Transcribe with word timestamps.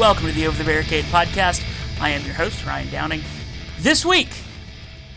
welcome 0.00 0.26
to 0.26 0.32
the 0.32 0.46
Over 0.46 0.56
the 0.56 0.64
Barricade 0.64 1.04
podcast. 1.04 1.62
I 2.00 2.08
am 2.08 2.24
your 2.24 2.32
host, 2.32 2.64
Ryan 2.64 2.90
Downing. 2.90 3.20
This 3.80 4.02
week, 4.02 4.30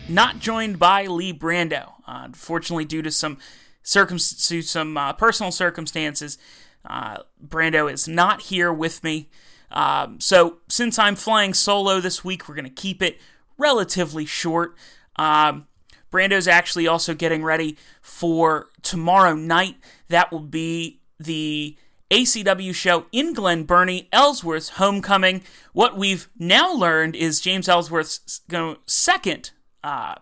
not 0.10 0.40
joined 0.40 0.78
by 0.78 1.06
Lee 1.06 1.32
Brando. 1.32 1.94
Uh, 2.06 2.24
unfortunately, 2.26 2.84
due 2.84 3.02
to 3.02 3.10
some 3.10 3.38
circum- 3.82 4.18
to 4.18 4.62
some 4.62 4.98
uh, 4.98 5.14
personal 5.14 5.54
circumstances, 5.54 6.38
uh, 6.84 7.20
Brando 7.42 7.90
is 7.90 8.10
not 8.10 8.42
here 8.42 8.74
with 8.74 9.02
me. 9.06 9.30
Um, 9.72 10.20
so, 10.20 10.58
since 10.68 11.00
I'm 11.00 11.16
flying 11.16 11.54
solo 11.54 12.02
this 12.02 12.26
week, 12.26 12.50
we're 12.50 12.56
going 12.56 12.66
to 12.66 12.70
keep 12.70 13.02
it 13.02 13.22
relatively 13.58 14.26
short. 14.26 14.76
Um, 15.16 15.68
Brando's 16.12 16.50
actually 16.50 16.88
also 16.88 17.14
getting 17.14 17.42
ready 17.42 17.78
for 18.02 18.68
tomorrow 18.82 19.34
night. 19.34 19.78
That 20.10 20.30
will 20.30 20.42
be 20.42 21.00
the 21.18 21.78
ACW 22.14 22.76
show 22.76 23.08
in 23.12 23.34
Glen 23.34 23.64
Burnie, 23.64 24.08
Ellsworth's 24.14 24.70
homecoming. 24.70 25.42
What 25.74 25.98
we've 25.98 26.30
now 26.38 26.72
learned 26.72 27.16
is 27.16 27.42
James 27.42 27.68
Ellsworth's 27.68 28.42
second 28.86 29.50
uh, 29.84 30.16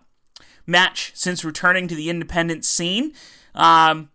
match 0.66 1.12
since 1.14 1.44
returning 1.44 1.88
to 1.88 1.94
the 1.94 2.08
independent 2.08 2.64
scene. 2.64 3.12
Um, 3.54 4.08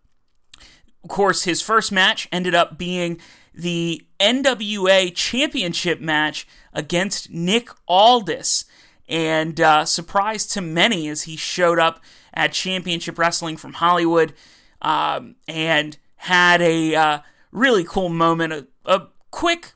of 1.03 1.09
course, 1.09 1.43
his 1.43 1.61
first 1.61 1.91
match 1.91 2.27
ended 2.31 2.55
up 2.55 2.79
being 2.79 3.21
the 3.53 4.07
NWA 4.19 5.13
Championship 5.13 6.01
match 6.01 6.47
against 6.73 7.29
Nick 7.29 7.69
Aldis. 7.87 8.65
And 9.07 9.61
uh, 9.61 9.85
surprise 9.85 10.47
to 10.47 10.61
many 10.61 11.07
as 11.09 11.23
he 11.23 11.35
showed 11.35 11.77
up 11.77 12.03
at 12.33 12.53
Championship 12.53 13.19
Wrestling 13.19 13.55
from 13.55 13.73
Hollywood 13.73 14.33
um, 14.81 15.35
and 15.47 15.95
had 16.15 16.63
a. 16.63 16.95
Uh, 16.95 17.19
really 17.57 17.83
cool 17.83 18.09
moment, 18.09 18.53
a, 18.53 18.67
a 18.85 19.07
quick 19.31 19.73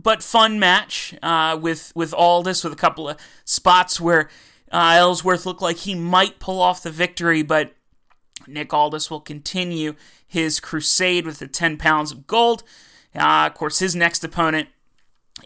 but 0.00 0.22
fun 0.22 0.58
match 0.58 1.14
uh, 1.22 1.58
with 1.60 1.92
with 1.94 2.12
Aldis 2.12 2.64
with 2.64 2.72
a 2.72 2.76
couple 2.76 3.08
of 3.08 3.16
spots 3.44 4.00
where 4.00 4.28
uh, 4.70 4.94
Ellsworth 4.96 5.46
looked 5.46 5.62
like 5.62 5.78
he 5.78 5.94
might 5.94 6.38
pull 6.38 6.60
off 6.60 6.82
the 6.82 6.90
victory, 6.90 7.42
but 7.42 7.74
Nick 8.46 8.72
Aldis 8.72 9.10
will 9.10 9.20
continue 9.20 9.94
his 10.26 10.60
crusade 10.60 11.26
with 11.26 11.38
the 11.38 11.46
10 11.46 11.76
pounds 11.76 12.10
of 12.10 12.26
gold. 12.26 12.62
Uh, 13.14 13.46
of 13.46 13.54
course, 13.54 13.78
his 13.78 13.94
next 13.94 14.24
opponent 14.24 14.68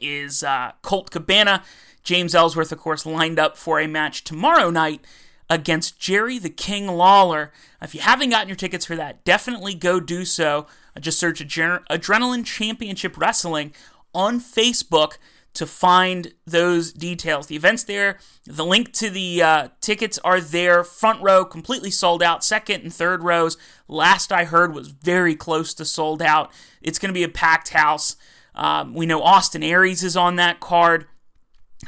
is 0.00 0.42
uh, 0.44 0.72
Colt 0.82 1.10
Cabana. 1.10 1.64
James 2.04 2.36
Ellsworth, 2.36 2.70
of 2.70 2.78
course, 2.78 3.04
lined 3.04 3.38
up 3.38 3.56
for 3.56 3.80
a 3.80 3.88
match 3.88 4.22
tomorrow 4.22 4.70
night 4.70 5.04
against 5.50 5.98
Jerry 5.98 6.38
the 6.38 6.50
King 6.50 6.86
Lawler. 6.86 7.52
If 7.82 7.94
you 7.94 8.00
haven't 8.00 8.30
gotten 8.30 8.48
your 8.48 8.56
tickets 8.56 8.86
for 8.86 8.94
that, 8.94 9.24
definitely 9.24 9.74
go 9.74 9.98
do 9.98 10.24
so. 10.24 10.66
Just 11.00 11.18
search 11.18 11.40
Adrenaline 11.40 12.44
Championship 12.44 13.16
Wrestling 13.18 13.74
on 14.14 14.40
Facebook 14.40 15.18
to 15.56 15.66
find 15.66 16.34
those 16.46 16.92
details. 16.92 17.46
The 17.46 17.56
event's 17.56 17.84
there. 17.84 18.18
The 18.44 18.64
link 18.64 18.92
to 18.94 19.08
the 19.08 19.42
uh, 19.42 19.68
tickets 19.80 20.18
are 20.22 20.40
there. 20.40 20.84
Front 20.84 21.22
row 21.22 21.44
completely 21.44 21.90
sold 21.90 22.22
out. 22.22 22.44
Second 22.44 22.82
and 22.82 22.92
third 22.92 23.22
rows, 23.22 23.56
last 23.88 24.32
I 24.32 24.44
heard, 24.44 24.74
was 24.74 24.88
very 24.88 25.34
close 25.34 25.72
to 25.74 25.84
sold 25.84 26.20
out. 26.20 26.52
It's 26.82 26.98
going 26.98 27.08
to 27.08 27.18
be 27.18 27.24
a 27.24 27.28
packed 27.28 27.70
house. 27.70 28.16
Um, 28.54 28.94
we 28.94 29.06
know 29.06 29.22
Austin 29.22 29.62
Aries 29.62 30.02
is 30.02 30.16
on 30.16 30.36
that 30.36 30.60
card, 30.60 31.06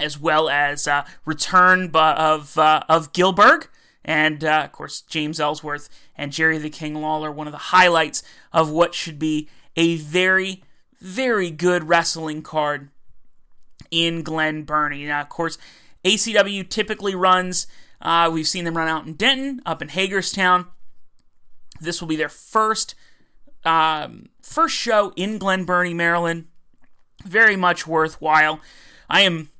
as 0.01 0.19
well 0.19 0.49
as 0.49 0.89
uh, 0.89 1.05
return 1.27 1.91
of 1.95 2.57
uh, 2.59 2.83
of 2.89 3.13
Gillberg 3.13 3.69
and 4.09 4.43
uh, 4.43 4.63
of 4.65 4.73
course 4.73 5.03
James 5.03 5.39
Ellsworth 5.39 5.91
and 6.17 6.33
Jerry 6.33 6.57
the 6.57 6.71
King 6.71 6.95
Lawler, 6.95 7.31
one 7.31 7.47
of 7.47 7.53
the 7.53 7.59
highlights 7.59 8.23
of 8.55 8.71
what 8.71 8.95
should 8.95 9.19
be 9.19 9.51
a 9.77 9.97
very, 9.97 10.65
very 10.99 11.51
good 11.51 11.91
wrestling 11.91 12.41
card 12.41 12.89
in 13.91 14.23
Glen 14.23 14.63
Burnie. 14.63 15.05
Now, 15.05 15.21
of 15.21 15.29
course, 15.29 15.59
ACW 16.05 16.67
typically 16.67 17.15
runs. 17.15 17.67
Uh, 18.01 18.31
we've 18.33 18.49
seen 18.49 18.65
them 18.65 18.79
run 18.79 18.89
out 18.89 19.05
in 19.05 19.13
Denton, 19.13 19.61
up 19.67 19.83
in 19.83 19.89
Hagerstown. 19.89 20.67
This 21.79 22.01
will 22.01 22.09
be 22.09 22.17
their 22.17 22.31
first 22.31 22.95
um, 23.67 24.31
first 24.41 24.75
show 24.75 25.13
in 25.17 25.37
Glen 25.37 25.65
Burnie, 25.65 25.93
Maryland. 25.93 26.47
Very 27.27 27.57
much 27.57 27.87
worthwhile. 27.87 28.61
I 29.11 29.21
am 29.21 29.51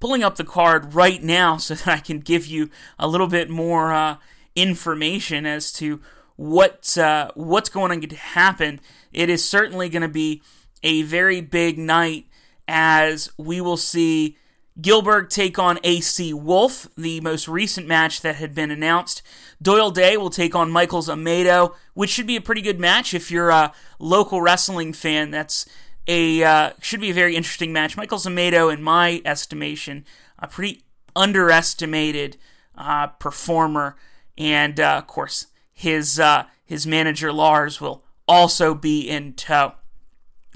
pulling 0.00 0.22
up 0.22 0.36
the 0.36 0.44
card 0.44 0.94
right 0.94 1.22
now 1.22 1.56
so 1.56 1.74
that 1.74 1.88
I 1.88 1.98
can 1.98 2.20
give 2.20 2.46
you 2.46 2.70
a 2.98 3.08
little 3.08 3.26
bit 3.26 3.50
more 3.50 3.92
uh, 3.92 4.16
information 4.54 5.46
as 5.46 5.72
to 5.74 6.00
what 6.36 6.96
uh, 6.96 7.30
what's 7.34 7.68
going 7.68 8.00
to 8.00 8.16
happen. 8.16 8.80
It 9.12 9.28
is 9.28 9.48
certainly 9.48 9.88
going 9.88 10.02
to 10.02 10.08
be 10.08 10.42
a 10.82 11.02
very 11.02 11.40
big 11.40 11.78
night 11.78 12.26
as 12.68 13.30
we 13.36 13.60
will 13.60 13.76
see 13.76 14.36
Gillberg 14.80 15.28
take 15.28 15.58
on 15.58 15.80
AC 15.82 16.32
Wolf, 16.32 16.86
the 16.96 17.20
most 17.20 17.48
recent 17.48 17.88
match 17.88 18.20
that 18.20 18.36
had 18.36 18.54
been 18.54 18.70
announced. 18.70 19.22
Doyle 19.60 19.90
Day 19.90 20.16
will 20.16 20.30
take 20.30 20.54
on 20.54 20.70
Michaels 20.70 21.08
Amado, 21.08 21.74
which 21.94 22.10
should 22.10 22.28
be 22.28 22.36
a 22.36 22.40
pretty 22.40 22.62
good 22.62 22.78
match 22.78 23.12
if 23.12 23.30
you're 23.30 23.50
a 23.50 23.72
local 23.98 24.40
wrestling 24.40 24.92
fan. 24.92 25.32
That's 25.32 25.66
a 26.08 26.42
uh, 26.42 26.70
should 26.80 27.00
be 27.00 27.10
a 27.10 27.14
very 27.14 27.36
interesting 27.36 27.72
match. 27.72 27.96
Michael 27.96 28.18
Zamato, 28.18 28.72
in 28.72 28.82
my 28.82 29.22
estimation, 29.24 30.04
a 30.38 30.48
pretty 30.48 30.82
underestimated 31.14 32.38
uh, 32.76 33.08
performer, 33.08 33.96
and 34.36 34.80
uh, 34.80 34.96
of 34.98 35.06
course 35.06 35.46
his 35.72 36.18
uh, 36.18 36.44
his 36.64 36.86
manager 36.86 37.32
Lars 37.32 37.80
will 37.80 38.02
also 38.26 38.74
be 38.74 39.08
in 39.08 39.34
tow. 39.34 39.74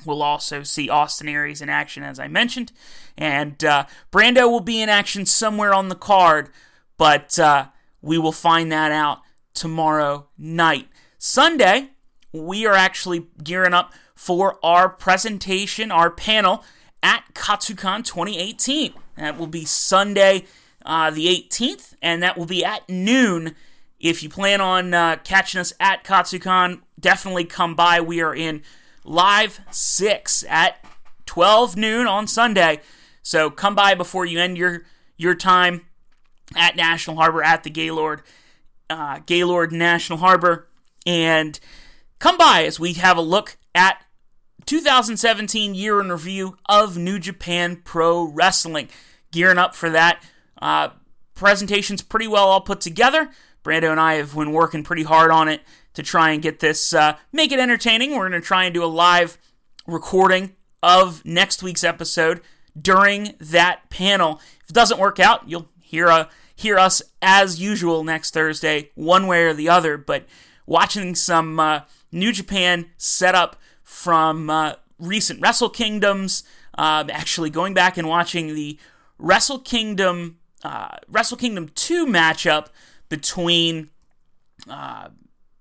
We'll 0.05 0.23
also 0.23 0.65
see 0.65 0.89
Austin 0.89 1.29
Aries 1.29 1.63
in 1.63 1.69
action, 1.69 2.03
as 2.03 2.19
I 2.19 2.27
mentioned, 2.27 2.73
and 3.17 3.63
uh, 3.63 3.87
Brando 4.11 4.51
will 4.51 4.61
be 4.61 4.83
in 4.83 4.89
action 4.89 5.27
somewhere 5.27 5.73
on 5.73 5.89
the 5.89 5.95
card, 5.95 6.49
but 6.97 7.39
uh, 7.39 7.67
we 8.01 8.19
will 8.19 8.33
find 8.33 8.73
that 8.73 8.91
out 8.91 9.21
tomorrow 9.55 10.27
night. 10.37 10.89
Sunday, 11.19 11.91
we 12.33 12.67
are 12.67 12.75
actually 12.75 13.29
gearing 13.45 13.75
up 13.75 13.93
for 14.15 14.59
our 14.63 14.89
presentation, 14.89 15.91
our 15.91 16.11
panel 16.11 16.65
at 17.03 17.25
Katsucon 17.35 18.05
2018. 18.05 18.95
That 19.17 19.39
will 19.39 19.47
be 19.47 19.65
Sunday, 19.65 20.45
uh, 20.85 21.11
the 21.11 21.27
18th, 21.27 21.95
and 22.01 22.23
that 22.23 22.39
will 22.39 22.47
be 22.47 22.65
at 22.65 22.89
noon. 22.89 23.55
If 24.01 24.23
you 24.23 24.29
plan 24.29 24.61
on 24.61 24.95
uh, 24.95 25.17
catching 25.23 25.61
us 25.61 25.73
at 25.79 26.05
Katsucon, 26.05 26.81
definitely 26.99 27.45
come 27.45 27.75
by. 27.75 28.01
We 28.01 28.21
are 28.21 28.35
in 28.35 28.63
live 29.05 29.61
six 29.71 30.45
at 30.49 30.85
12 31.27 31.77
noon 31.77 32.07
on 32.07 32.27
Sunday. 32.27 32.81
So 33.23 33.51
come 33.51 33.75
by 33.75 33.95
before 33.95 34.27
you 34.27 34.41
end 34.41 34.59
your 34.59 34.83
your 35.17 35.35
time 35.35 35.83
at 36.57 36.75
National 36.75 37.17
Harbor 37.17 37.43
at 37.43 37.63
the 37.63 37.71
Gaylord 37.71 38.23
uh, 38.91 39.21
Gaylord 39.25 39.73
National 39.73 40.19
Harbor, 40.19 40.69
and 41.07 41.59
come 42.19 42.37
by 42.37 42.65
as 42.65 42.79
we 42.79 42.95
have 42.95 43.17
a 43.17 43.23
look 43.23 43.57
at 43.75 44.03
2017 44.67 45.75
year 45.75 46.01
in 46.01 46.11
review 46.11 46.57
of 46.69 46.97
New 46.97 47.19
Japan 47.19 47.81
Pro 47.85 48.25
Wrestling. 48.25 48.89
Gearing 49.31 49.59
up 49.59 49.75
for 49.75 49.91
that. 49.91 50.23
Uh, 50.61 50.91
presentation's 51.35 52.03
pretty 52.03 52.29
well 52.29 52.47
all 52.47 52.61
put 52.61 52.81
together. 52.81 53.31
Brando 53.65 53.91
and 53.91 54.01
I 54.01 54.15
have 54.15 54.35
been 54.35 54.53
working 54.53 54.83
pretty 54.83 55.05
hard 55.05 55.31
on 55.31 55.49
it 55.49 55.63
to 55.95 56.03
try 56.03 56.31
and 56.31 56.43
get 56.43 56.61
this, 56.61 56.93
uh, 56.93 57.17
make 57.33 57.53
it 57.53 57.61
entertaining. 57.61 58.13
We're 58.13 58.29
going 58.29 58.41
to 58.41 58.47
try 58.47 58.65
and 58.65 58.75
do 58.75 58.85
a 58.85 58.87
live 58.87 59.39
recording 59.87 60.57
of 60.83 61.25
next 61.25 61.63
week's 61.63 61.85
episode 61.85 62.41
during 62.81 63.35
that 63.41 63.91
panel. 63.91 64.41
If 64.63 64.71
it 64.71 64.75
doesn't 64.75 65.01
work 65.01 65.21
out, 65.21 65.49
you'll 65.49 65.69
hear 65.81 66.07
a, 66.07 66.15
uh, 66.15 66.25
hear 66.55 66.79
us 66.79 67.03
as 67.21 67.61
usual 67.61 68.05
next 68.05 68.33
Thursday, 68.33 68.91
one 68.95 69.27
way 69.27 69.45
or 69.45 69.53
the 69.53 69.69
other. 69.69 69.97
But 69.97 70.27
watching 70.67 71.15
some 71.15 71.59
uh, 71.59 71.81
New 72.13 72.33
Japan 72.33 72.87
set 72.97 73.35
up 73.35 73.57
from 73.83 74.49
uh, 74.51 74.75
recent 74.99 75.41
Wrestle 75.41 75.71
Kingdoms. 75.71 76.45
Uh, 76.79 77.05
actually, 77.11 77.51
going 77.51 77.75
back 77.75 77.97
and 77.97 78.09
watching 78.09 78.55
the 78.55 78.79
Wrestle 79.19 79.59
Kingdom 79.59 80.39
uh, 80.65 80.97
Wrestle 81.09 81.37
Kingdom 81.37 81.71
2 81.75 82.07
matchup 82.07 82.69
between 83.09 83.91
uh, 84.69 85.09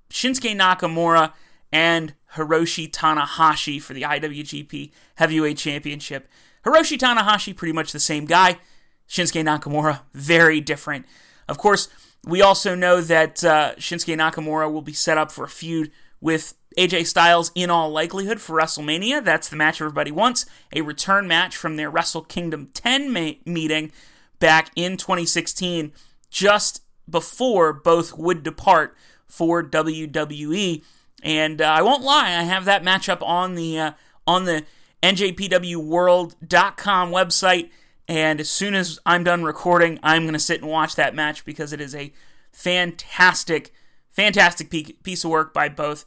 Shinsuke 0.09 0.56
Nakamura 0.56 1.33
and 1.71 2.13
Hiroshi 2.36 2.89
Tanahashi 2.89 3.81
for 3.81 3.94
the 3.94 4.03
IWGP 4.03 4.92
Heavyweight 5.15 5.57
Championship. 5.57 6.27
Hiroshi 6.65 6.98
Tanahashi, 6.98 7.56
pretty 7.56 7.74
much 7.74 7.92
the 7.92 8.00
same 8.00 8.25
guy. 8.25 8.59
Shinsuke 9.07 9.44
Nakamura, 9.44 10.01
very 10.13 10.62
different. 10.62 11.06
Of 11.50 11.57
course, 11.57 11.89
we 12.24 12.42
also 12.42 12.75
know 12.75 13.01
that 13.01 13.44
uh, 13.44 13.75
Shinsuke 13.75 14.15
Nakamura 14.15 14.71
will 14.71 14.81
be 14.81 14.94
set 14.94 15.18
up 15.18 15.31
for 15.31 15.45
a 15.45 15.50
feud 15.50 15.92
with 16.21 16.53
AJ 16.77 17.07
Styles 17.07 17.51
in 17.56 17.69
all 17.69 17.89
likelihood 17.89 18.39
for 18.39 18.57
WrestleMania. 18.57 19.21
That's 19.23 19.50
the 19.50 19.57
match 19.57 19.81
everybody 19.81 20.12
wants. 20.12 20.45
A 20.73 20.81
return 20.81 21.27
match 21.27 21.57
from 21.57 21.75
their 21.75 21.89
Wrestle 21.89 22.21
Kingdom 22.21 22.69
10 22.73 23.12
ma- 23.12 23.31
meeting 23.45 23.91
back 24.39 24.71
in 24.75 24.97
2016, 24.97 25.91
just 26.29 26.83
before 27.09 27.73
both 27.73 28.18
would 28.18 28.44
depart 28.44 28.95
for 29.27 29.63
WWE. 29.63 30.83
And 31.23 31.62
uh, 31.62 31.65
I 31.65 31.81
won't 31.81 32.03
lie, 32.03 32.29
I 32.29 32.44
have 32.44 32.65
that 32.65 32.83
matchup 32.83 33.21
on 33.21 33.56
the 33.56 33.79
uh, 33.79 33.91
on 34.25 34.45
the 34.45 34.63
njpwworld.com 35.03 37.12
website. 37.12 37.69
And 38.07 38.39
as 38.39 38.50
soon 38.50 38.75
as 38.75 39.00
I'm 39.06 39.24
done 39.24 39.44
recording, 39.44 40.00
I'm 40.03 40.24
going 40.24 40.33
to 40.33 40.39
sit 40.39 40.62
and 40.62 40.69
watch 40.69 40.95
that 40.95 41.15
match 41.15 41.45
because 41.45 41.71
it 41.71 41.79
is 41.79 41.95
a 41.95 42.12
fantastic, 42.51 43.71
fantastic 44.12 44.69
piece 45.04 45.24
of 45.24 45.31
work 45.31 45.54
by 45.54 45.69
both 45.69 46.06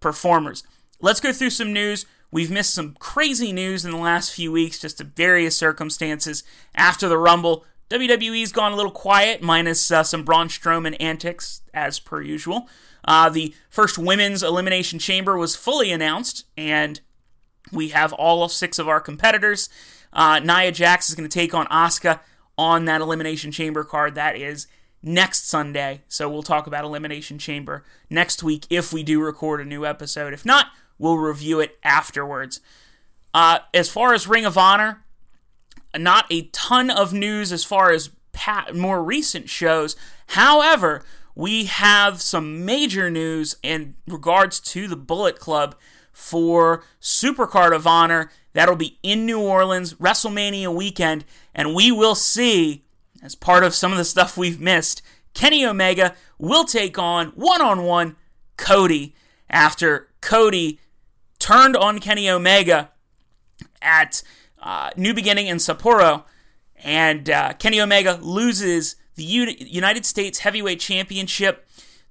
performers. 0.00 0.64
Let's 1.00 1.20
go 1.20 1.32
through 1.32 1.50
some 1.50 1.72
news. 1.72 2.06
We've 2.30 2.50
missed 2.50 2.74
some 2.74 2.96
crazy 2.98 3.52
news 3.52 3.84
in 3.84 3.92
the 3.92 3.96
last 3.96 4.34
few 4.34 4.50
weeks, 4.50 4.80
just 4.80 4.98
to 4.98 5.04
various 5.04 5.56
circumstances. 5.56 6.42
After 6.74 7.08
the 7.08 7.18
Rumble, 7.18 7.64
WWE's 7.90 8.50
gone 8.50 8.72
a 8.72 8.76
little 8.76 8.90
quiet, 8.90 9.40
minus 9.40 9.90
uh, 9.90 10.02
some 10.02 10.24
Braun 10.24 10.48
Strowman 10.48 10.96
antics, 10.98 11.62
as 11.72 12.00
per 12.00 12.20
usual. 12.20 12.68
Uh, 13.04 13.28
the 13.28 13.54
first 13.68 13.98
women's 13.98 14.42
elimination 14.42 14.98
chamber 14.98 15.36
was 15.36 15.54
fully 15.54 15.92
announced, 15.92 16.46
and 16.56 17.00
we 17.70 17.90
have 17.90 18.12
all 18.14 18.48
six 18.48 18.78
of 18.78 18.88
our 18.88 19.00
competitors. 19.00 19.68
Uh, 20.12 20.40
Nia 20.40 20.72
Jax 20.72 21.08
is 21.08 21.14
going 21.14 21.28
to 21.28 21.32
take 21.32 21.54
on 21.54 21.66
Asuka 21.66 22.20
on 22.56 22.84
that 22.86 23.00
elimination 23.00 23.52
chamber 23.52 23.84
card. 23.84 24.14
That 24.14 24.36
is 24.36 24.66
next 25.04 25.48
Sunday. 25.48 26.02
So 26.08 26.28
we'll 26.28 26.42
talk 26.42 26.66
about 26.66 26.84
elimination 26.84 27.38
chamber 27.38 27.84
next 28.08 28.42
week 28.42 28.66
if 28.70 28.92
we 28.92 29.02
do 29.02 29.20
record 29.20 29.60
a 29.60 29.64
new 29.64 29.84
episode. 29.84 30.32
If 30.32 30.44
not, 30.44 30.68
we'll 30.98 31.18
review 31.18 31.60
it 31.60 31.78
afterwards. 31.84 32.60
Uh, 33.32 33.58
as 33.72 33.90
far 33.90 34.14
as 34.14 34.26
Ring 34.26 34.46
of 34.46 34.56
Honor, 34.56 35.04
not 35.96 36.26
a 36.30 36.42
ton 36.48 36.90
of 36.90 37.12
news 37.12 37.52
as 37.52 37.64
far 37.64 37.92
as 37.92 38.10
more 38.72 39.02
recent 39.02 39.48
shows. 39.48 39.94
However, 40.28 41.04
we 41.34 41.64
have 41.64 42.22
some 42.22 42.64
major 42.64 43.10
news 43.10 43.56
in 43.62 43.96
regards 44.06 44.58
to 44.60 44.88
the 44.88 44.96
Bullet 44.96 45.38
Club 45.38 45.76
for 46.12 46.84
Supercard 47.00 47.74
of 47.74 47.86
Honor. 47.86 48.30
That'll 48.52 48.76
be 48.76 48.98
in 49.02 49.26
New 49.26 49.40
Orleans, 49.40 49.94
WrestleMania 49.94 50.74
weekend, 50.74 51.24
and 51.54 51.74
we 51.74 51.90
will 51.90 52.14
see, 52.14 52.84
as 53.24 53.34
part 53.34 53.64
of 53.64 53.74
some 53.74 53.90
of 53.90 53.98
the 53.98 54.04
stuff 54.04 54.36
we've 54.36 54.60
missed, 54.60 55.00
Kenny 55.32 55.64
Omega 55.64 56.14
will 56.38 56.64
take 56.64 56.98
on 56.98 57.28
one 57.28 57.62
on 57.62 57.82
one 57.82 58.16
Cody 58.58 59.16
after 59.48 60.08
Cody 60.20 60.78
turned 61.38 61.74
on 61.76 61.98
Kenny 61.98 62.28
Omega 62.28 62.90
at 63.80 64.22
uh, 64.62 64.90
New 64.96 65.14
Beginning 65.14 65.46
in 65.46 65.56
Sapporo, 65.56 66.24
and 66.76 67.28
uh, 67.30 67.54
Kenny 67.54 67.80
Omega 67.80 68.18
loses 68.22 68.96
the 69.16 69.24
U- 69.24 69.54
United 69.58 70.04
States 70.04 70.40
Heavyweight 70.40 70.80
Championship 70.80 71.66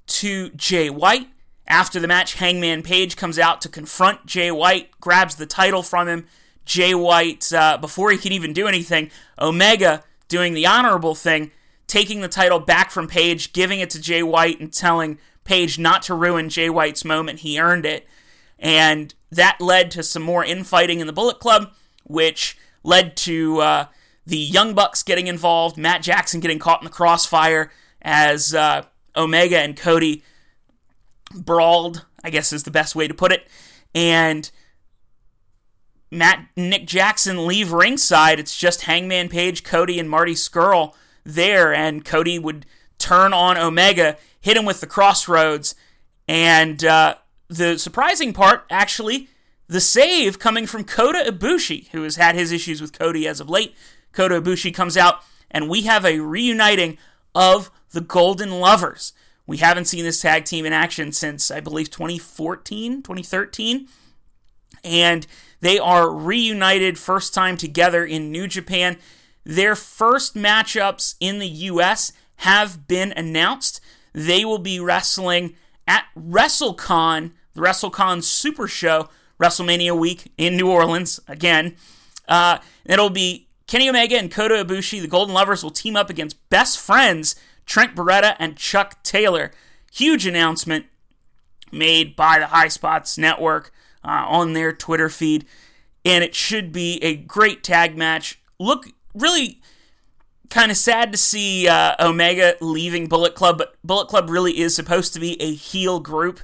to 0.08 0.50
Jay 0.50 0.90
White. 0.90 1.28
After 1.68 2.00
the 2.00 2.08
match, 2.08 2.36
Hangman 2.36 2.82
Page 2.82 3.16
comes 3.16 3.40
out 3.40 3.62
to 3.62 3.70
confront 3.70 4.26
Jay 4.26 4.52
White, 4.52 4.90
grabs 5.00 5.36
the 5.36 5.46
title 5.46 5.84
from 5.84 6.08
him. 6.08 6.26
Jay 6.66 6.94
White, 6.96 7.52
uh, 7.54 7.78
before 7.78 8.12
he 8.12 8.18
can 8.18 8.32
even 8.32 8.52
do 8.52 8.68
anything, 8.68 9.12
Omega 9.40 10.04
doing 10.34 10.56
the 10.56 10.66
honorable 10.66 11.14
thing, 11.14 11.52
taking 11.86 12.22
the 12.22 12.28
title 12.28 12.58
back 12.58 12.90
from 12.90 13.08
Page, 13.08 13.54
giving 13.54 13.80
it 13.80 13.92
to 13.92 14.02
Jay 14.02 14.24
White, 14.24 14.60
and 14.60 14.74
telling 14.74 15.20
Page 15.44 15.78
not 15.78 16.02
to 16.04 16.16
ruin 16.16 16.50
Jay 16.50 16.72
White's 16.72 17.06
moment. 17.06 17.42
He 17.42 17.60
earned 17.60 17.86
it. 17.86 18.08
And 18.58 19.14
that 19.32 19.62
led 19.62 19.92
to 19.92 20.02
some 20.02 20.24
more 20.24 20.44
infighting 20.44 21.02
in 21.02 21.06
the 21.06 21.14
Bullet 21.14 21.40
Club, 21.40 21.72
which 22.04 22.58
led 22.84 23.16
to 23.18 23.60
uh, 23.60 23.86
the 24.26 24.38
Young 24.38 24.74
Bucks 24.74 25.04
getting 25.04 25.28
involved, 25.28 25.78
Matt 25.78 26.02
Jackson 26.02 26.40
getting 26.40 26.58
caught 26.58 26.82
in 26.82 26.86
the 26.86 26.90
crossfire 26.90 27.72
as 28.02 28.56
uh, 28.56 28.86
Omega 29.16 29.60
and 29.60 29.78
Cody 29.78 30.24
brawled, 31.32 32.08
I 32.24 32.32
guess 32.32 32.52
is 32.52 32.64
the 32.64 32.72
best 32.72 32.96
way 32.96 33.08
to 33.08 33.14
put 33.14 33.32
it. 33.32 33.48
And 33.94 34.50
Matt 36.14 36.48
Nick 36.56 36.86
Jackson 36.86 37.48
leave 37.48 37.72
ringside. 37.72 38.40
It's 38.40 38.58
just 38.58 38.84
Hangman 38.84 39.30
Page, 39.30 39.64
Cody, 39.64 40.00
and 40.00 40.10
Marty 40.10 40.34
Scurll 40.34 40.94
there, 41.24 41.74
and 41.74 42.06
Cody 42.06 42.40
would 42.40 42.66
turn 42.98 43.34
on 43.34 43.58
Omega, 43.58 44.18
hit 44.40 44.58
him 44.58 44.66
with 44.66 44.82
the 44.82 44.88
crossroads, 44.88 45.76
and 46.28 46.84
uh, 46.84 47.16
the 47.48 47.78
surprising 47.78 48.34
part, 48.34 48.66
actually, 48.70 49.30
the 49.68 49.82
save 49.82 50.40
coming 50.40 50.68
from 50.68 50.84
Kota 50.84 51.24
Ibushi, 51.32 51.90
who 51.90 52.04
has 52.04 52.16
had 52.16 52.36
his 52.36 52.52
issues 52.52 52.82
with 52.82 52.98
Cody 52.98 53.28
as 53.28 53.40
of 53.40 53.50
late. 53.50 53.76
Kota 54.12 54.42
Ibushi 54.42 54.74
comes 54.74 54.96
out, 54.96 55.22
and 55.50 55.70
we 55.70 55.82
have 55.82 56.06
a 56.06 56.20
reuniting 56.20 56.98
of 57.34 57.72
the 57.92 58.02
Golden 58.02 58.52
Lovers. 58.52 59.14
We 59.46 59.58
haven't 59.58 59.86
seen 59.86 60.04
this 60.04 60.22
tag 60.22 60.46
team 60.46 60.66
in 60.66 60.74
action 60.74 61.12
since, 61.12 61.52
I 61.52 61.60
believe, 61.60 61.90
2014, 61.90 63.02
2013. 63.02 63.88
And 64.84 65.28
they 65.64 65.80
are 65.80 66.14
reunited 66.14 67.00
first 67.00 67.34
time 67.34 67.56
together 67.56 68.04
in 68.04 68.34
New 68.34 68.48
Japan. 68.48 68.98
Their 69.46 69.78
first 69.78 70.36
matchups 70.36 71.16
in 71.22 71.40
the 71.40 71.48
U.S. 71.48 72.12
have 72.38 72.86
been 72.86 73.14
announced. 73.16 73.80
They 74.12 74.44
will 74.44 74.58
be 74.60 74.82
wrestling 74.82 75.56
at 75.88 76.04
WrestleCon, 76.18 77.32
the 77.54 77.62
WrestleCon 77.62 78.24
Super 78.24 78.68
Show, 78.68 79.08
WrestleMania 79.40 79.98
week 79.98 80.34
in 80.38 80.58
New 80.58 80.70
Orleans 80.70 81.22
again. 81.30 81.78
Uh, 82.28 82.58
it'll 82.84 83.10
be 83.10 83.48
Kenny 83.66 83.88
Omega 83.88 84.18
and 84.18 84.30
Kota 84.30 84.56
Ibushi, 84.56 85.00
the 85.00 85.08
Golden 85.08 85.34
Lovers, 85.34 85.64
will 85.64 85.72
team 85.72 85.96
up 85.96 86.10
against 86.10 86.50
best 86.50 86.78
friends 86.78 87.38
Trent 87.66 87.96
Beretta 87.96 88.36
and 88.38 88.58
Chuck 88.58 89.02
Taylor. 89.02 89.52
Huge 89.94 90.26
announcement 90.26 90.88
made 91.72 92.18
by 92.18 92.40
the 92.40 92.48
High 92.48 92.68
Spots 92.68 93.18
Network 93.18 93.72
uh, 94.04 94.26
on 94.28 94.54
their 94.54 94.74
Twitter 94.74 95.10
feed, 95.10 95.46
and 96.06 96.24
it 96.24 96.36
should 96.36 96.72
be 96.72 97.02
a 97.04 97.16
great 97.16 97.64
tag 97.64 97.98
match. 97.98 98.40
Look, 98.60 98.88
really 99.14 99.62
kind 100.50 100.72
of 100.72 100.78
sad 100.78 101.12
to 101.12 101.18
see 101.18 101.68
uh, 101.68 101.96
Omega 102.00 102.56
leaving 102.62 103.08
Bullet 103.08 103.36
Club, 103.36 103.58
but 103.58 103.76
Bullet 103.84 104.08
Club 104.08 104.30
really 104.30 104.60
is 104.60 104.76
supposed 104.76 105.14
to 105.14 105.20
be 105.20 105.42
a 105.42 105.54
heel 105.54 106.00
group, 106.00 106.40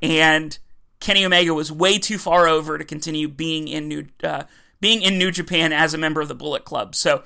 and 0.00 0.58
Kenny 1.00 1.24
Omega 1.24 1.54
was 1.54 1.70
way 1.70 1.98
too 1.98 2.18
far 2.18 2.46
over 2.46 2.78
to 2.78 2.84
continue 2.84 3.28
being 3.28 3.68
in 3.68 3.88
New 3.88 4.06
uh, 4.22 4.44
being 4.80 5.02
in 5.02 5.18
New 5.18 5.30
Japan 5.30 5.72
as 5.72 5.94
a 5.94 5.98
member 5.98 6.20
of 6.20 6.28
the 6.28 6.34
Bullet 6.34 6.64
Club. 6.64 6.94
So 6.94 7.22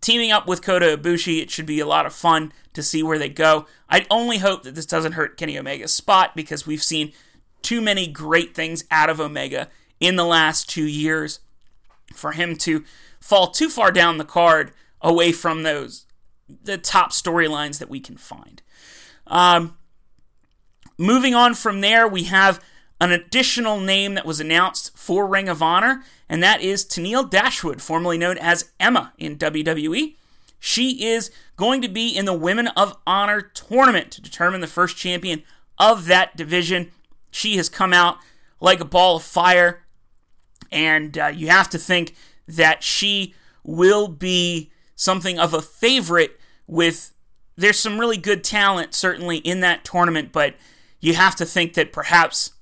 teaming 0.00 0.30
up 0.30 0.46
with 0.46 0.62
Kota 0.62 0.96
Ibushi, 0.96 1.42
it 1.42 1.50
should 1.50 1.66
be 1.66 1.80
a 1.80 1.86
lot 1.86 2.06
of 2.06 2.12
fun 2.12 2.52
to 2.74 2.82
see 2.82 3.02
where 3.02 3.18
they 3.18 3.28
go. 3.28 3.66
I 3.90 4.06
only 4.10 4.38
hope 4.38 4.62
that 4.62 4.74
this 4.74 4.86
doesn't 4.86 5.12
hurt 5.12 5.36
Kenny 5.36 5.58
Omega's 5.58 5.92
spot 5.92 6.36
because 6.36 6.66
we've 6.66 6.82
seen 6.82 7.12
too 7.62 7.80
many 7.80 8.06
great 8.06 8.54
things 8.54 8.84
out 8.90 9.10
of 9.10 9.20
Omega 9.20 9.68
in 10.00 10.16
the 10.16 10.24
last 10.24 10.68
two 10.68 10.86
years 10.86 11.40
for 12.14 12.32
him 12.32 12.56
to 12.56 12.84
fall 13.20 13.50
too 13.50 13.68
far 13.68 13.90
down 13.90 14.18
the 14.18 14.24
card 14.24 14.72
away 15.00 15.32
from 15.32 15.62
those 15.62 16.06
the 16.62 16.78
top 16.78 17.10
storylines 17.10 17.78
that 17.78 17.88
we 17.88 18.00
can 18.00 18.16
find. 18.16 18.62
Um, 19.26 19.76
moving 20.96 21.34
on 21.34 21.54
from 21.54 21.80
there, 21.80 22.06
we 22.06 22.24
have 22.24 22.62
an 23.00 23.12
additional 23.12 23.80
name 23.80 24.14
that 24.14 24.24
was 24.24 24.40
announced 24.40 24.96
for 24.96 25.26
Ring 25.26 25.48
of 25.48 25.62
Honor, 25.62 26.02
and 26.28 26.42
that 26.42 26.60
is 26.60 26.84
Tenille 26.84 27.28
Dashwood, 27.28 27.82
formerly 27.82 28.16
known 28.16 28.38
as 28.38 28.70
Emma 28.80 29.12
in 29.18 29.36
WWE. 29.36 30.14
She 30.58 31.04
is 31.04 31.30
going 31.56 31.82
to 31.82 31.88
be 31.88 32.08
in 32.08 32.24
the 32.24 32.32
Women 32.32 32.68
of 32.68 32.96
Honor 33.06 33.40
tournament 33.42 34.10
to 34.12 34.22
determine 34.22 34.60
the 34.60 34.66
first 34.66 34.96
champion 34.96 35.42
of 35.78 36.06
that 36.06 36.36
division. 36.36 36.90
She 37.30 37.56
has 37.56 37.68
come 37.68 37.92
out 37.92 38.18
like 38.60 38.80
a 38.80 38.84
ball 38.84 39.16
of 39.16 39.22
fire, 39.22 39.84
and 40.70 41.16
uh, 41.16 41.26
you 41.28 41.48
have 41.48 41.68
to 41.70 41.78
think 41.78 42.14
that 42.48 42.82
she 42.82 43.34
will 43.64 44.08
be 44.08 44.70
something 44.94 45.38
of 45.38 45.52
a 45.52 45.60
favorite 45.60 46.38
with 46.66 47.12
there's 47.56 47.78
some 47.78 47.98
really 47.98 48.16
good 48.16 48.42
talent 48.42 48.94
certainly 48.94 49.38
in 49.38 49.60
that 49.60 49.84
tournament 49.84 50.30
but 50.32 50.54
you 51.00 51.14
have 51.14 51.36
to 51.36 51.44
think 51.44 51.74
that 51.74 51.92
perhaps 51.92 52.52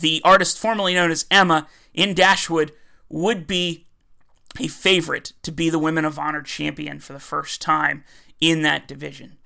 the 0.00 0.20
artist 0.24 0.58
formerly 0.58 0.94
known 0.94 1.10
as 1.10 1.26
Emma 1.30 1.66
in 1.92 2.14
Dashwood 2.14 2.72
would 3.08 3.46
be 3.46 3.86
a 4.58 4.66
favorite 4.66 5.32
to 5.42 5.52
be 5.52 5.70
the 5.70 5.78
Women 5.78 6.04
of 6.04 6.18
Honor 6.18 6.42
champion 6.42 6.98
for 6.98 7.12
the 7.12 7.20
first 7.20 7.60
time 7.60 8.04
in 8.40 8.62
that 8.62 8.88
division. 8.88 9.36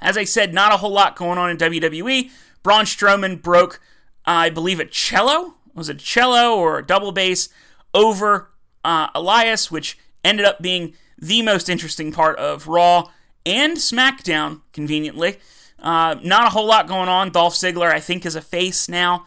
As 0.00 0.16
I 0.16 0.24
said, 0.24 0.52
not 0.52 0.72
a 0.72 0.76
whole 0.76 0.90
lot 0.90 1.16
going 1.16 1.38
on 1.38 1.50
in 1.50 1.56
WWE. 1.56 2.30
Braun 2.66 2.84
Strowman 2.84 3.40
broke, 3.40 3.78
I 4.24 4.50
believe, 4.50 4.80
a 4.80 4.84
cello. 4.84 5.54
Was 5.72 5.88
it 5.88 6.02
a 6.02 6.04
cello 6.04 6.56
or 6.56 6.78
a 6.78 6.84
double 6.84 7.12
bass 7.12 7.48
over 7.94 8.50
uh, 8.84 9.06
Elias, 9.14 9.70
which 9.70 9.96
ended 10.24 10.44
up 10.44 10.60
being 10.60 10.94
the 11.16 11.42
most 11.42 11.68
interesting 11.68 12.10
part 12.10 12.36
of 12.40 12.66
Raw 12.66 13.08
and 13.46 13.76
SmackDown, 13.76 14.62
conveniently. 14.72 15.38
Uh, 15.78 16.16
not 16.24 16.48
a 16.48 16.50
whole 16.50 16.66
lot 16.66 16.88
going 16.88 17.08
on. 17.08 17.30
Dolph 17.30 17.54
Ziggler, 17.54 17.92
I 17.92 18.00
think, 18.00 18.26
is 18.26 18.34
a 18.34 18.42
face 18.42 18.88
now, 18.88 19.26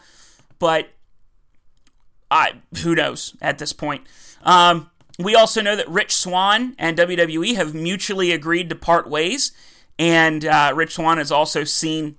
but 0.58 0.90
I 2.30 2.56
who 2.82 2.94
knows 2.94 3.34
at 3.40 3.56
this 3.56 3.72
point. 3.72 4.02
Um, 4.42 4.90
we 5.18 5.34
also 5.34 5.62
know 5.62 5.76
that 5.76 5.88
Rich 5.88 6.14
Swann 6.14 6.74
and 6.78 6.98
WWE 6.98 7.56
have 7.56 7.72
mutually 7.72 8.32
agreed 8.32 8.68
to 8.68 8.76
part 8.76 9.08
ways, 9.08 9.52
and 9.98 10.44
uh, 10.44 10.74
Rich 10.74 10.96
Swann 10.96 11.16
has 11.16 11.32
also 11.32 11.64
seen 11.64 12.18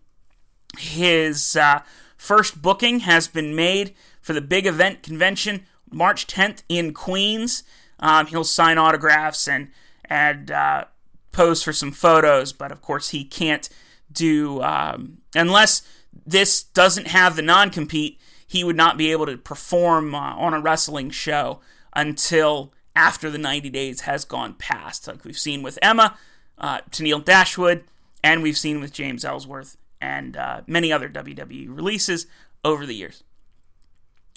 his 0.78 1.56
uh, 1.56 1.82
first 2.18 2.62
booking 2.62 3.02
has 3.02 3.28
been 3.28 3.56
made 3.56 3.96
for 4.22 4.34
the 4.34 4.42
big 4.42 4.66
event 4.66 5.04
convention 5.04 5.66
March 5.92 6.28
10th 6.28 6.64
in 6.70 6.94
Queens. 6.94 7.64
Um, 8.00 8.28
he'll 8.28 8.44
sign 8.44 8.78
autographs 8.78 9.48
and 9.48 9.70
and 10.06 10.52
uh, 10.52 10.86
pose 11.32 11.64
for 11.64 11.74
some 11.74 11.92
photos, 11.92 12.52
but 12.54 12.72
of 12.72 12.82
course 12.82 13.10
he 13.10 13.24
can't 13.24 13.70
do 14.12 14.62
um, 14.62 15.20
unless 15.36 15.84
this 16.26 16.64
doesn't 16.64 17.08
have 17.08 17.36
the 17.36 17.42
non 17.42 17.70
compete. 17.70 18.20
He 18.46 18.64
would 18.64 18.76
not 18.76 18.98
be 18.98 19.12
able 19.12 19.26
to 19.28 19.38
perform 19.38 20.14
uh, 20.14 20.36
on 20.36 20.54
a 20.54 20.60
wrestling 20.60 21.10
show 21.10 21.62
until 21.96 22.74
after 22.96 23.30
the 23.30 23.38
90 23.38 23.70
days 23.70 24.02
has 24.02 24.26
gone 24.26 24.56
past, 24.56 25.08
like 25.08 25.24
we've 25.24 25.40
seen 25.40 25.64
with 25.64 25.80
Emma, 25.82 26.18
uh, 26.58 26.80
Tenille 26.92 27.24
Dashwood, 27.24 27.86
and 28.22 28.44
we've 28.44 28.58
seen 28.58 28.82
with 28.82 28.92
James 28.92 29.24
Ellsworth 29.24 29.78
and 30.02 30.36
uh, 30.36 30.62
many 30.68 30.92
other 30.92 31.10
WWE 31.10 31.68
releases 31.76 32.28
over 32.64 32.86
the 32.86 32.96
years. 32.96 33.24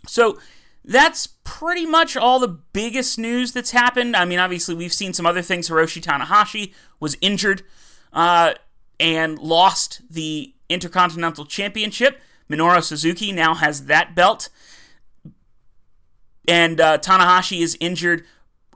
So 0.07 0.39
that's 0.85 1.29
pretty 1.45 1.87
much 1.87 2.17
all 2.17 2.39
the 2.39 2.49
biggest 2.49 3.19
news 3.19 3.53
that's 3.53 3.71
happened. 3.71 4.15
I 4.15 4.25
mean, 4.25 4.39
obviously, 4.39 4.75
we've 4.75 4.93
seen 4.93 5.15
some 5.15 5.27
other 5.27 5.43
things. 5.43 5.69
Hiroshi 5.69 6.03
Tanahashi 6.03 6.75
was 7.01 7.17
injured 7.21 7.63
uh, 8.13 8.55
and 9.01 9.39
lost 9.39 10.03
the 10.11 10.55
Intercontinental 10.69 11.47
Championship. 11.47 12.21
Minoru 12.51 12.83
Suzuki 12.83 13.33
now 13.33 13.55
has 13.55 13.87
that 13.87 14.15
belt. 14.15 14.51
And 16.47 16.81
uh, 16.81 16.99
Tanahashi 16.99 17.61
is 17.61 17.77
injured. 17.81 18.25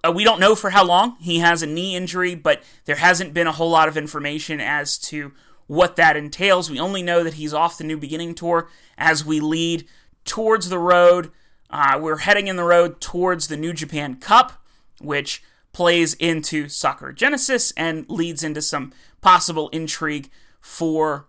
Uh, 0.03 0.13
we 0.13 0.25
don't 0.25 0.41
know 0.41 0.55
for 0.55 0.71
how 0.71 0.85
long. 0.85 1.17
He 1.21 1.41
has 1.41 1.63
a 1.63 1.67
knee 1.67 1.95
injury, 1.95 2.35
but 2.35 2.63
there 2.87 2.97
hasn't 2.97 3.35
been 3.35 3.47
a 3.47 3.53
whole 3.53 3.71
lot 3.71 3.89
of 3.89 3.97
information 3.97 4.61
as 4.61 4.97
to 4.99 5.33
what 5.69 5.95
that 5.95 6.17
entails. 6.17 6.69
We 6.69 6.81
only 6.81 7.03
know 7.03 7.23
that 7.23 7.35
he's 7.35 7.55
off 7.55 7.79
the 7.79 7.85
New 7.85 7.97
Beginning 7.97 8.35
Tour 8.35 8.69
as 8.97 9.25
we 9.25 9.39
lead 9.39 9.87
towards 10.25 10.69
the 10.69 10.79
road. 10.79 11.31
Uh, 11.71 11.99
we're 12.01 12.19
heading 12.19 12.49
in 12.49 12.57
the 12.57 12.65
road 12.65 13.01
towards 13.01 13.47
the 13.47 13.57
New 13.57 13.73
Japan 13.73 14.17
Cup, 14.17 14.65
which 15.01 15.43
plays 15.73 16.15
into 16.15 16.69
Sakura 16.69 17.15
Genesis 17.15 17.73
and 17.77 18.09
leads 18.09 18.43
into 18.43 18.63
some 18.63 18.93
possible 19.21 19.69
intrigue 19.69 20.31
for 20.61 21.29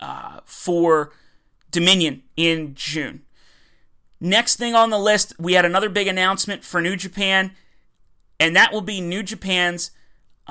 uh, 0.00 0.40
for 0.44 1.12
Dominion 1.70 2.22
in 2.36 2.74
June. 2.74 3.22
Next 4.20 4.56
thing 4.56 4.74
on 4.74 4.90
the 4.90 4.98
list, 4.98 5.34
we 5.38 5.54
had 5.54 5.64
another 5.64 5.88
big 5.88 6.06
announcement 6.06 6.62
for 6.62 6.80
New 6.80 6.94
Japan, 6.94 7.52
and 8.38 8.54
that 8.54 8.72
will 8.72 8.80
be 8.80 9.00
New 9.00 9.24
Japan's 9.24 9.90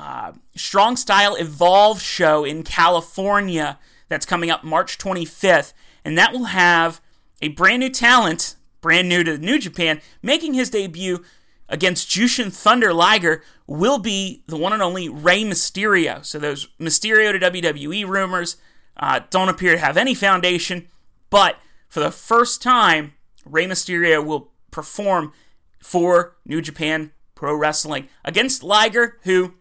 uh, 0.02 0.32
Strong 0.56 0.96
Style 0.96 1.36
Evolve 1.36 2.02
show 2.02 2.44
in 2.44 2.64
California 2.64 3.78
that's 4.08 4.26
coming 4.26 4.50
up 4.50 4.64
March 4.64 4.98
25th, 4.98 5.72
and 6.04 6.18
that 6.18 6.32
will 6.32 6.46
have 6.46 7.00
a 7.40 7.48
brand 7.48 7.78
new 7.78 7.88
talent, 7.88 8.56
brand 8.80 9.08
new 9.08 9.22
to 9.22 9.38
New 9.38 9.60
Japan, 9.60 10.00
making 10.20 10.54
his 10.54 10.70
debut 10.70 11.24
against 11.68 12.08
Jushin 12.10 12.52
Thunder 12.52 12.92
Liger 12.92 13.44
will 13.68 13.98
be 13.98 14.42
the 14.48 14.56
one 14.56 14.72
and 14.72 14.82
only 14.82 15.08
Rey 15.08 15.44
Mysterio. 15.44 16.26
So 16.26 16.40
those 16.40 16.66
Mysterio 16.80 17.30
to 17.30 17.50
WWE 17.50 18.04
rumors 18.04 18.56
uh, 18.96 19.20
don't 19.30 19.48
appear 19.48 19.70
to 19.70 19.78
have 19.78 19.96
any 19.96 20.14
foundation, 20.14 20.88
but 21.30 21.58
for 21.88 22.00
the 22.00 22.10
first 22.10 22.60
time, 22.60 23.12
Rey 23.44 23.66
Mysterio 23.66 24.24
will 24.24 24.50
perform 24.72 25.32
for 25.78 26.34
New 26.44 26.60
Japan 26.60 27.12
Pro 27.36 27.54
Wrestling 27.54 28.08
against 28.24 28.64
Liger, 28.64 29.18
who 29.22 29.54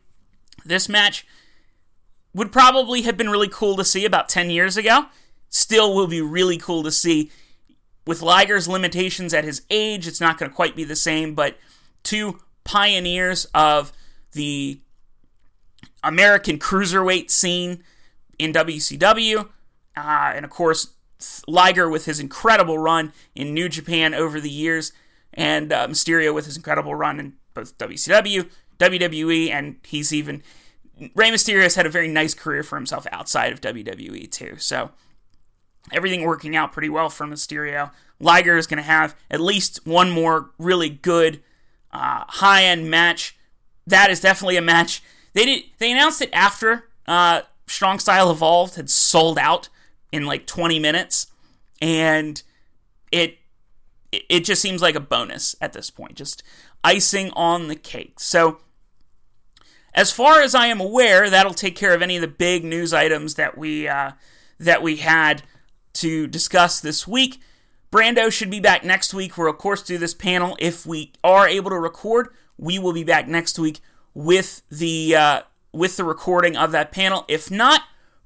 this 0.65 0.89
match 0.89 1.25
would 2.33 2.51
probably 2.51 3.01
have 3.01 3.17
been 3.17 3.29
really 3.29 3.49
cool 3.49 3.75
to 3.75 3.83
see 3.83 4.05
about 4.05 4.29
10 4.29 4.49
years 4.49 4.77
ago. 4.77 5.05
Still 5.49 5.93
will 5.93 6.07
be 6.07 6.21
really 6.21 6.57
cool 6.57 6.83
to 6.83 6.91
see. 6.91 7.29
With 8.07 8.21
Liger's 8.21 8.67
limitations 8.67 9.33
at 9.33 9.43
his 9.43 9.63
age, 9.69 10.07
it's 10.07 10.21
not 10.21 10.37
going 10.37 10.49
to 10.49 10.55
quite 10.55 10.75
be 10.75 10.83
the 10.83 10.95
same, 10.95 11.35
but 11.35 11.57
two 12.03 12.39
pioneers 12.63 13.45
of 13.53 13.91
the 14.31 14.79
American 16.03 16.57
cruiserweight 16.57 17.29
scene 17.29 17.83
in 18.39 18.53
WCW, 18.53 19.49
uh, 19.95 20.31
and 20.35 20.45
of 20.45 20.51
course, 20.51 20.93
Liger 21.47 21.87
with 21.87 22.05
his 22.05 22.19
incredible 22.19 22.79
run 22.79 23.13
in 23.35 23.53
New 23.53 23.69
Japan 23.69 24.13
over 24.13 24.41
the 24.41 24.49
years, 24.49 24.93
and 25.33 25.71
uh, 25.71 25.87
Mysterio 25.87 26.33
with 26.33 26.45
his 26.45 26.57
incredible 26.57 26.95
run 26.95 27.19
in 27.19 27.33
both 27.53 27.77
WCW, 27.77 28.49
WWE, 28.81 29.51
and 29.51 29.77
he's 29.85 30.11
even 30.11 30.43
Rey 31.15 31.31
Mysterio 31.31 31.63
has 31.63 31.75
had 31.75 31.85
a 31.85 31.89
very 31.89 32.07
nice 32.07 32.33
career 32.33 32.63
for 32.63 32.75
himself 32.75 33.07
outside 33.11 33.51
of 33.51 33.61
WWE 33.61 34.29
too. 34.29 34.55
So 34.57 34.91
everything 35.91 36.23
working 36.23 36.55
out 36.55 36.71
pretty 36.71 36.89
well 36.89 37.09
for 37.09 37.25
Mysterio. 37.25 37.91
Liger 38.19 38.57
is 38.57 38.67
going 38.67 38.77
to 38.77 38.83
have 38.83 39.15
at 39.29 39.41
least 39.41 39.85
one 39.85 40.11
more 40.11 40.51
really 40.59 40.89
good 40.89 41.41
uh, 41.91 42.25
high 42.27 42.63
end 42.63 42.89
match. 42.89 43.35
That 43.87 44.09
is 44.09 44.19
definitely 44.19 44.57
a 44.57 44.61
match. 44.61 45.01
They 45.33 45.45
did. 45.45 45.63
They 45.79 45.91
announced 45.91 46.21
it 46.21 46.29
after 46.33 46.89
uh, 47.07 47.41
Strong 47.67 47.99
Style 47.99 48.29
Evolved 48.29 48.75
had 48.75 48.89
sold 48.89 49.37
out 49.37 49.69
in 50.11 50.25
like 50.25 50.45
20 50.45 50.77
minutes, 50.77 51.27
and 51.81 52.41
it 53.11 53.37
it 54.11 54.41
just 54.41 54.61
seems 54.61 54.81
like 54.81 54.95
a 54.95 54.99
bonus 54.99 55.55
at 55.61 55.73
this 55.73 55.89
point, 55.89 56.15
just 56.15 56.43
icing 56.83 57.31
on 57.31 57.69
the 57.69 57.75
cake. 57.75 58.19
So, 58.19 58.59
as 59.93 60.11
far 60.11 60.41
as 60.41 60.55
I 60.55 60.67
am 60.67 60.79
aware, 60.79 61.29
that'll 61.29 61.53
take 61.53 61.75
care 61.75 61.93
of 61.93 62.01
any 62.01 62.15
of 62.15 62.21
the 62.21 62.27
big 62.27 62.63
news 62.63 62.93
items 62.93 63.35
that 63.35 63.57
we 63.57 63.87
uh, 63.87 64.11
that 64.59 64.81
we 64.81 64.97
had 64.97 65.43
to 65.93 66.27
discuss 66.27 66.79
this 66.79 67.07
week. 67.07 67.39
Brando 67.91 68.31
should 68.31 68.49
be 68.49 68.61
back 68.61 68.85
next 68.85 69.13
week. 69.13 69.37
We'll, 69.37 69.49
of 69.49 69.57
course, 69.57 69.81
do 69.81 69.97
this 69.97 70.13
panel. 70.13 70.55
If 70.59 70.85
we 70.85 71.11
are 71.23 71.47
able 71.47 71.71
to 71.71 71.77
record, 71.77 72.29
we 72.57 72.79
will 72.79 72.93
be 72.93 73.03
back 73.03 73.27
next 73.27 73.59
week 73.59 73.79
with 74.13 74.61
the 74.69 75.15
uh, 75.15 75.41
with 75.73 75.97
the 75.97 76.05
recording 76.05 76.55
of 76.55 76.71
that 76.71 76.91
panel. 76.91 77.25
If 77.27 77.51
not, 77.51 77.81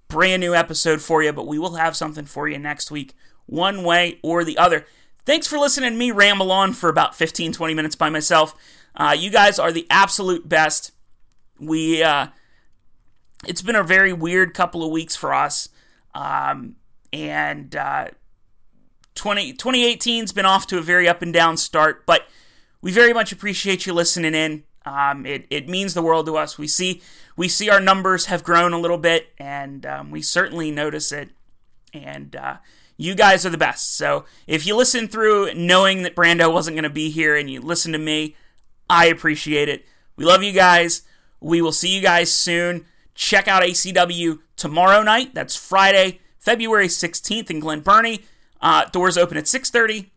brand 0.08 0.42
new 0.42 0.54
episode 0.54 1.02
for 1.02 1.24
you, 1.24 1.34
but 1.34 1.48
we 1.48 1.58
will 1.58 1.76
have 1.76 1.96
something 1.96 2.26
for 2.26 2.48
you 2.48 2.60
next 2.60 2.92
week, 2.92 3.14
one 3.48 3.84
way 3.84 4.20
or 4.22 4.44
the 4.44 4.58
other. 4.58 4.86
Thanks 5.26 5.48
for 5.48 5.58
listening 5.58 5.94
to 5.94 5.98
me 5.98 6.12
ramble 6.12 6.52
on 6.52 6.74
for 6.74 6.88
about 6.88 7.16
15, 7.16 7.52
20 7.52 7.74
minutes 7.74 7.96
by 7.96 8.12
myself. 8.12 8.54
Uh, 8.96 9.16
you 9.18 9.32
guys 9.32 9.58
are 9.58 9.72
the 9.72 9.88
absolute 9.90 10.48
best. 10.48 10.92
We, 11.60 12.04
uh, 12.04 12.28
it's 13.48 13.62
been 13.62 13.76
a 13.76 13.84
very 13.84 14.14
weird 14.14 14.54
couple 14.54 14.84
of 14.84 14.92
weeks 14.92 15.16
for 15.16 15.34
us. 15.34 15.70
Um, 16.14 16.76
and, 17.12 17.76
uh, 17.76 18.10
20, 19.16 19.54
2018's 19.54 20.34
been 20.34 20.46
off 20.46 20.68
to 20.68 20.78
a 20.78 20.82
very 20.82 21.08
up 21.08 21.22
and 21.22 21.34
down 21.34 21.58
start, 21.58 22.06
but 22.06 22.28
we 22.82 22.92
very 22.92 23.14
much 23.14 23.32
appreciate 23.32 23.86
you 23.86 23.94
listening 23.94 24.36
in. 24.36 24.64
Um, 24.86 25.26
it, 25.26 25.48
it 25.50 25.68
means 25.68 25.94
the 25.94 26.02
world 26.02 26.28
to 26.28 26.38
us. 26.38 26.58
We 26.58 26.68
see 26.68 27.02
we 27.36 27.48
see 27.48 27.70
our 27.70 27.80
numbers 27.80 28.28
have 28.28 28.44
grown 28.44 28.72
a 28.72 28.80
little 28.80 29.00
bit, 29.00 29.30
and 29.40 29.86
um, 29.86 30.12
we 30.12 30.22
certainly 30.22 30.70
notice 30.70 31.12
it. 31.12 31.32
And 31.94 32.36
uh, 32.36 32.58
you 32.96 33.16
guys 33.16 33.46
are 33.46 33.50
the 33.50 33.58
best. 33.58 33.98
So 33.98 34.26
if 34.46 34.68
you 34.68 34.76
listen 34.76 35.08
through 35.08 35.54
knowing 35.56 36.04
that 36.04 36.16
Brando 36.16 36.54
wasn't 36.54 36.76
going 36.76 36.84
to 36.84 36.90
be 36.90 37.10
here, 37.10 37.36
and 37.36 37.50
you 37.50 37.62
listen 37.62 37.92
to 37.94 37.98
me, 37.98 38.36
I 38.90 39.08
appreciate 39.08 39.70
it. 39.70 39.86
We 40.16 40.26
love 40.26 40.44
you 40.44 40.52
guys. 40.52 41.02
We 41.46 41.62
will 41.62 41.72
see 41.72 41.96
you 41.96 42.02
guys 42.02 42.34
soon. 42.34 42.86
Check 43.14 43.48
out 43.48 43.62
ACW 43.62 44.40
tomorrow 44.56 45.04
night. 45.04 45.36
That's 45.36 45.56
Friday, 45.56 46.20
February 46.40 46.88
16th 46.88 47.52
in 47.52 47.60
Glen 47.60 47.82
Burnie. 47.82 48.26
Uh, 48.62 48.86
doors 48.86 49.16
open 49.16 49.38
at 49.38 49.48
6:30. 49.48 50.10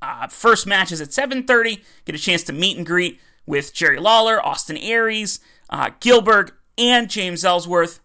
Uh, 0.00 0.28
first 0.28 0.64
match 0.64 0.92
is 0.92 1.00
at 1.00 1.12
7:30. 1.12 1.82
Get 2.04 2.14
a 2.14 2.20
chance 2.20 2.44
to 2.44 2.52
meet 2.52 2.76
and 2.76 2.86
greet 2.86 3.20
with 3.46 3.74
Jerry 3.74 3.98
Lawler, 3.98 4.40
Austin 4.46 4.76
Aries, 4.76 5.40
uh, 5.70 5.90
Gillberg, 6.00 6.52
and 6.78 7.10
James 7.10 7.44
Ellsworth. 7.44 7.98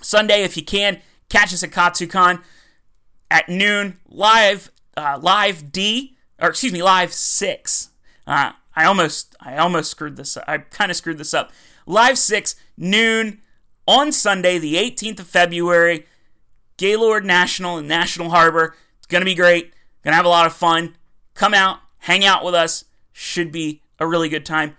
Sunday, 0.00 0.44
if 0.44 0.56
you 0.56 0.64
can, 0.64 1.02
catch 1.28 1.52
us 1.52 1.62
at 1.62 1.72
Katsucon 1.72 2.42
at 3.30 3.50
noon. 3.50 3.98
Live, 4.08 4.70
uh, 4.96 5.18
live 5.20 5.70
D, 5.70 6.16
or 6.40 6.48
excuse 6.48 6.72
me, 6.72 6.82
live 6.82 7.12
six. 7.12 7.90
I 8.76 8.84
almost, 8.84 9.34
I 9.40 9.56
almost 9.56 9.90
screwed 9.90 10.16
this 10.16 10.36
up. 10.36 10.44
I 10.46 10.58
kind 10.58 10.90
of 10.90 10.96
screwed 10.96 11.18
this 11.18 11.34
up. 11.34 11.52
Live 11.86 12.18
six 12.18 12.56
noon 12.76 13.40
on 13.86 14.12
Sunday, 14.12 14.58
the 14.58 14.74
18th 14.74 15.20
of 15.20 15.26
February. 15.26 16.06
Gaylord 16.76 17.24
National 17.24 17.78
in 17.78 17.86
National 17.86 18.30
Harbor. 18.30 18.74
It's 18.98 19.06
going 19.06 19.20
to 19.20 19.26
be 19.26 19.34
great. 19.34 19.72
Going 20.02 20.12
to 20.12 20.16
have 20.16 20.24
a 20.24 20.30
lot 20.30 20.46
of 20.46 20.52
fun. 20.52 20.96
Come 21.34 21.54
out, 21.54 21.78
hang 21.98 22.24
out 22.24 22.44
with 22.44 22.54
us. 22.54 22.84
Should 23.12 23.52
be 23.52 23.80
a 23.98 24.06
really 24.06 24.28
good 24.28 24.44
time. 24.44 24.76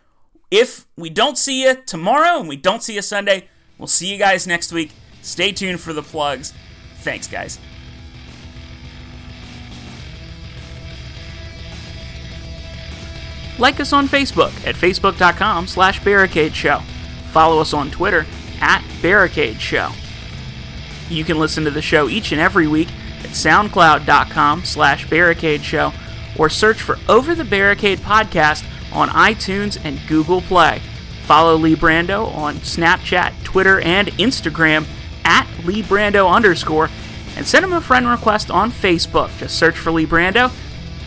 If 0.51 0.85
we 0.95 1.09
don't 1.09 1.37
see 1.37 1.63
you 1.63 1.75
tomorrow 1.85 2.39
and 2.39 2.49
we 2.49 2.57
don't 2.57 2.83
see 2.83 2.95
you 2.95 3.01
Sunday, 3.01 3.47
we'll 3.77 3.87
see 3.87 4.11
you 4.11 4.17
guys 4.17 4.45
next 4.45 4.71
week. 4.71 4.91
Stay 5.21 5.51
tuned 5.51 5.79
for 5.79 5.93
the 5.93 6.03
plugs. 6.03 6.53
Thanks, 6.99 7.27
guys. 7.27 7.59
Like 13.57 13.79
us 13.79 13.93
on 13.93 14.07
Facebook 14.07 14.53
at 14.67 14.75
facebook.com 14.75 15.67
slash 15.67 16.03
barricade 16.03 16.55
show. 16.55 16.79
Follow 17.31 17.59
us 17.61 17.73
on 17.73 17.89
Twitter 17.91 18.25
at 18.61 18.83
barricade 19.01 19.59
show. 19.59 19.91
You 21.09 21.23
can 21.23 21.39
listen 21.39 21.63
to 21.65 21.71
the 21.71 21.81
show 21.81 22.09
each 22.09 22.31
and 22.31 22.41
every 22.41 22.67
week 22.67 22.89
at 23.23 23.29
soundcloud.com 23.31 24.65
slash 24.65 25.09
barricade 25.09 25.63
show 25.63 25.93
or 26.37 26.49
search 26.49 26.81
for 26.81 26.97
Over 27.07 27.35
the 27.35 27.45
Barricade 27.45 27.99
podcast 27.99 28.65
on 28.91 29.09
iTunes 29.09 29.79
and 29.83 29.99
Google 30.07 30.41
Play. 30.41 30.81
Follow 31.23 31.55
Lee 31.55 31.75
Brando 31.75 32.33
on 32.35 32.55
Snapchat, 32.55 33.43
Twitter, 33.43 33.79
and 33.81 34.09
Instagram 34.09 34.85
at 35.23 35.47
Lee 35.63 35.81
Brando 35.81 36.29
underscore 36.29 36.89
and 37.35 37.45
send 37.45 37.65
him 37.65 37.73
a 37.73 37.81
friend 37.81 38.07
request 38.07 38.49
on 38.51 38.71
Facebook. 38.71 39.35
Just 39.37 39.57
search 39.57 39.77
for 39.77 39.91
Lee 39.91 40.05
Brando. 40.05 40.51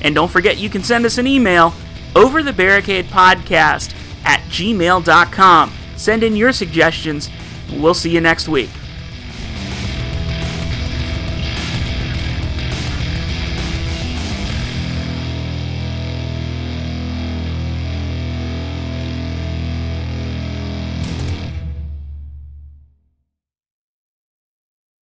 And 0.02 0.14
don't 0.14 0.30
forget 0.30 0.58
you 0.58 0.70
can 0.70 0.82
send 0.82 1.06
us 1.06 1.18
an 1.18 1.26
email 1.26 1.72
over 2.18 2.42
the 2.42 2.52
barricade 2.52 3.06
podcast 3.06 3.94
at 4.25 4.40
gmail.com. 4.50 5.72
Send 5.96 6.22
in 6.22 6.37
your 6.37 6.52
suggestions. 6.52 7.30
We'll 7.72 7.94
see 7.94 8.10
you 8.10 8.20
next 8.20 8.48
week. 8.48 8.70